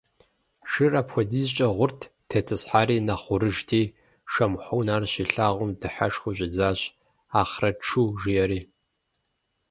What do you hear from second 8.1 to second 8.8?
жиӀэри.